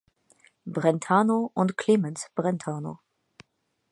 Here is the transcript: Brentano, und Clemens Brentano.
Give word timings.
Brentano, 0.65 1.51
und 1.53 1.77
Clemens 1.77 2.25
Brentano. 2.33 3.01